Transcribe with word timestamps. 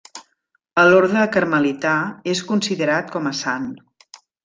A 0.83 0.85
l'orde 0.91 1.27
carmelità 1.37 1.93
és 2.35 2.43
considerat 2.53 3.17
com 3.19 3.33
a 3.33 3.39
sant. 3.47 3.73